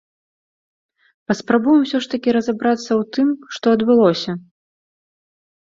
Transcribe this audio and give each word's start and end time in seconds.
Паспрабуем 1.31 1.83
усё 1.83 1.97
ж 2.07 2.11
такі 2.15 2.29
разабрацца 2.39 2.87
ў 2.87 3.03
тым, 3.19 3.27
што 3.59 3.65
адбылося. 3.81 4.31